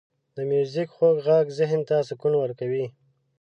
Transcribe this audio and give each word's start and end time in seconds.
•د 0.35 0.37
میوزیک 0.49 0.89
خوږ 0.95 1.17
ږغ 1.25 1.45
ذهن 1.59 1.81
ته 1.89 1.95
سکون 2.09 2.33
ورکوي. 2.37 2.85